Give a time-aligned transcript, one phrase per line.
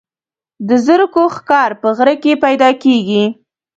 [0.67, 3.23] د زرکو ښکار په غره کې پیدا کیږي.